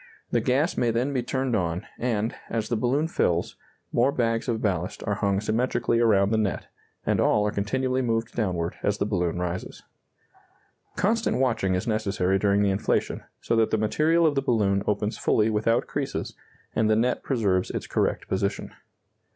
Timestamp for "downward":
8.35-8.73